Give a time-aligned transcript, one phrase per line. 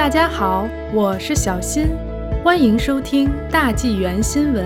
[0.00, 1.88] 大家好，我是小新，
[2.42, 4.64] 欢迎收听大纪元新闻。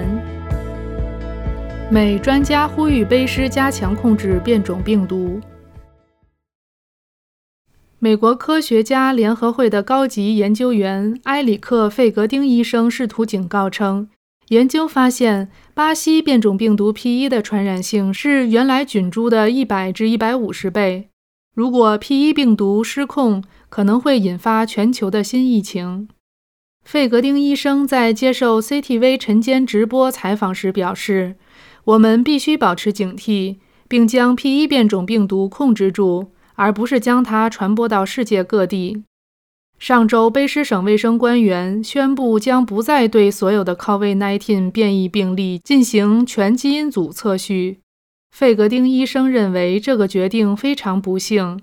[1.91, 5.41] 美专家呼吁卑诗加强控制变种病毒。
[7.99, 14.09] 美国科学家联合会的高级研究员埃里克·费格丁医生试图警告称，
[14.51, 21.09] 研究发现巴西变种病毒 P1 的传染性是原来菌株的一百至一百五十倍。
[21.55, 26.09] 如果 P1 病毒失控，可能会引发全球的新疫情。
[26.85, 31.37] 费格丁医生在接受 CTV 晨间直播采访时表示
[31.85, 33.57] ：“我们必须保持警惕，
[33.89, 39.05] 并将 P1 变种病毒控制住，而不是将它传播到世界各地。”
[39.79, 47.79] 上周，卑诗省卫生官员宣布将不再对所有的 COVID-19 变异病例进行全基因组测序。
[48.35, 51.61] 费格丁医生认为这个决定非常不幸，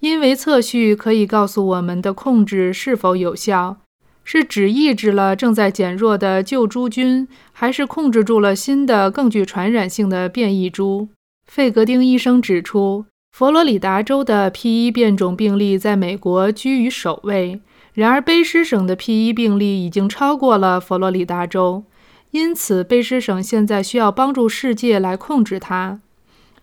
[0.00, 3.76] 因为测序可以告诉我们的控制是否有效，
[4.24, 11.08] 是只抑制了正在减弱的旧株菌，还是控制住了新的更具传染性的变异株。
[11.46, 17.60] 费格丁医生指出，佛罗里达州的 P1 变种病例在美国居于首位，
[17.92, 21.84] 然而卑诗省的 P1 病例已经超过了佛罗里达州，
[22.30, 26.00] 因此卑诗省现在需要帮助世界来控制它。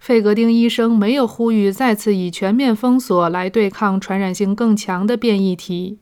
[0.02, 6.00] 费格丁医生没有呼吁再次以全面封锁来对抗传染性更强的变异体，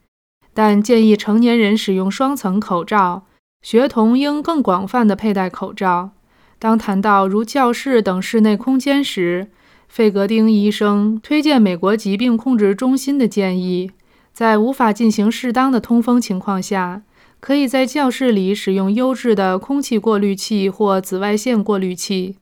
[0.53, 3.25] 但建议成年人使用双层口罩，
[3.61, 6.11] 学童应更广泛地佩戴口罩。
[6.58, 9.50] 当谈到如教室等室内空间时，
[9.89, 13.92] 费格丁医生推荐美国疾病控制中心的建议：
[14.31, 17.02] 在无法进行适当的通风情况下，
[17.42, 22.38] 可以在教室里使用优质的空气过滤器或紫外线过滤器。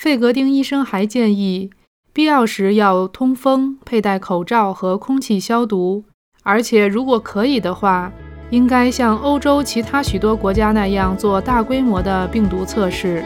[0.00, 1.68] 费格丁医生还建议，
[2.10, 6.04] 必要时要通风、佩戴口罩和空气消毒，
[6.42, 8.10] 而且如果可以的话，
[8.48, 13.22] 应该像欧洲其他许多国家那样做大规模的病毒测试。